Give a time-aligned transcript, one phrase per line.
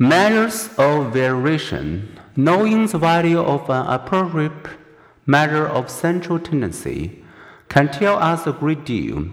[0.00, 2.20] Measures of variation.
[2.36, 4.52] Knowing the value of an appropriate
[5.26, 7.24] measure of central tendency
[7.68, 9.26] can tell us a great deal,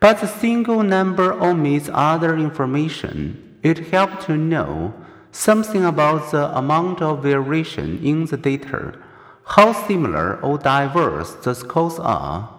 [0.00, 3.60] but the single number omits other information.
[3.62, 4.92] It helps to know
[5.30, 8.98] something about the amount of variation in the data,
[9.44, 12.50] how similar or diverse the scores are.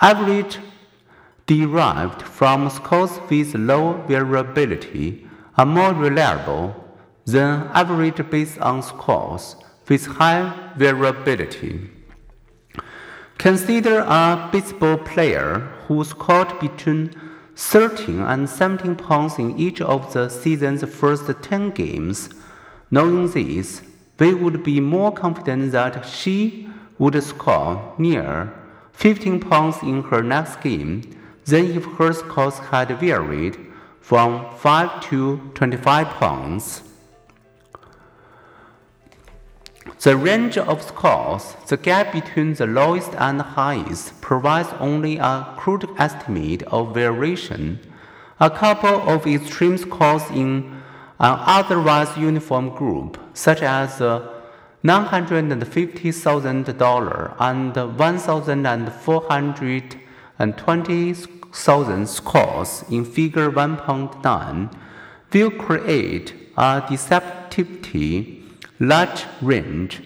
[0.00, 0.58] Average
[1.46, 5.28] derived from scores with low variability
[5.60, 6.74] are more reliable
[7.26, 9.56] than average based on scores
[9.88, 11.90] with high variability.
[13.36, 17.14] Consider a baseball player who scored between
[17.56, 22.30] 13 and 17 points in each of the season's first 10 games.
[22.90, 23.82] Knowing this,
[24.18, 28.50] we would be more confident that she would score near
[28.94, 31.02] 15 points in her next game
[31.44, 33.69] than if her scores had varied
[34.00, 36.82] from 5 to 25 pounds.
[40.02, 45.88] The range of scores, the gap between the lowest and highest, provides only a crude
[45.98, 47.78] estimate of variation.
[48.40, 50.80] A couple of extreme scores in
[51.18, 54.26] an otherwise uniform group, such as uh,
[54.82, 57.74] the $950,000 and
[60.40, 64.74] 1,420,000 scores in Figure 1.9,
[65.32, 68.42] will create a deceptively
[68.78, 70.02] large range.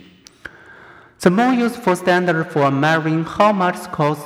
[1.21, 4.19] The more useful standard for measuring how much scores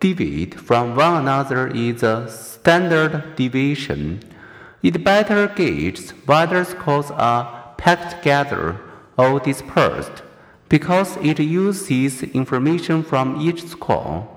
[0.00, 4.20] deviate from one another is the standard deviation.
[4.82, 8.80] It better gauges whether scores are packed together
[9.16, 10.22] or dispersed
[10.68, 14.28] because it uses information from each score.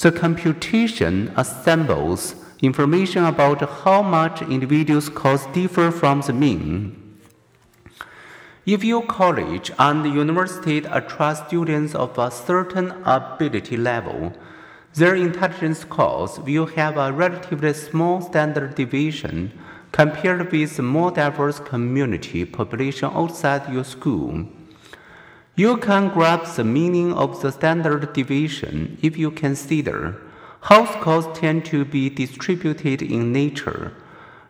[0.00, 7.18] The computation assembles information about how much individual scores differ from the mean.
[8.64, 14.32] If your college and university attract students of a certain ability level,
[14.94, 19.52] their intelligence scores will have a relatively small standard deviation
[19.92, 24.46] compared with the more diverse community population outside your school.
[25.60, 30.16] You can grasp the meaning of the standard deviation if you consider
[30.62, 33.92] how scores tend to be distributed in nature.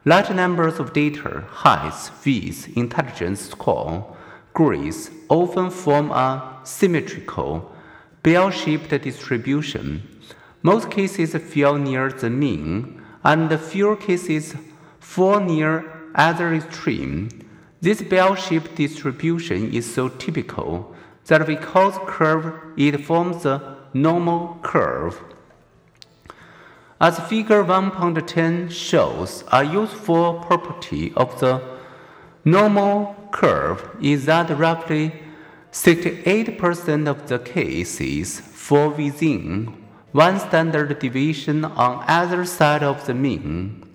[0.04, 4.16] Large numbers of data, heights, fees, intelligence score,
[4.54, 7.74] grades often form a symmetrical,
[8.22, 10.02] bell-shaped distribution.
[10.62, 14.54] Most cases fall near the mean, and fewer cases
[15.00, 17.49] fall near either extreme.
[17.80, 20.94] This bell-shaped distribution is so typical
[21.26, 25.22] that the curve it forms the normal curve.
[27.00, 31.62] As figure 1.10 shows, a useful property of the
[32.44, 35.14] normal curve is that roughly
[35.72, 39.74] 68% of the cases fall within
[40.12, 43.89] one standard deviation on either side of the mean.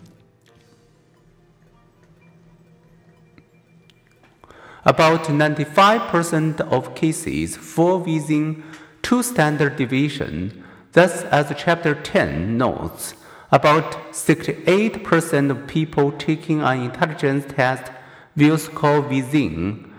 [4.86, 8.64] About 95% of cases fall within
[9.02, 10.54] two standard deviations
[10.96, 13.16] Thus, as Chapter 10 notes,
[13.52, 17.92] about 68% of people taking an intelligence test
[18.38, 19.94] will score within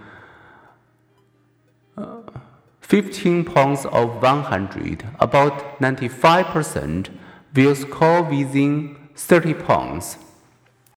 [1.99, 2.23] uh,
[2.81, 5.05] 15 points of 100.
[5.21, 7.11] About 95%
[7.55, 10.17] will score within 30 points.